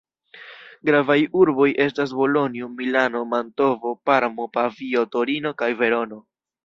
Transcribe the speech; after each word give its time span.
Gravaj 0.89 1.17
urboj 1.41 1.67
estas 1.85 2.15
Bolonjo, 2.21 2.69
Milano, 2.79 3.21
Mantovo, 3.35 3.93
Parmo, 4.11 4.49
Pavio, 4.59 5.05
Torino 5.17 5.53
kaj 5.63 5.71
Verono. 5.85 6.19